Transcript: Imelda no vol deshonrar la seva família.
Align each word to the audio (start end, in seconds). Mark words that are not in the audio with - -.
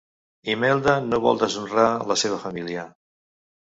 Imelda 0.53 0.95
no 1.11 1.21
vol 1.27 1.43
deshonrar 1.43 1.87
la 2.15 2.21
seva 2.25 2.43
família. 2.49 2.91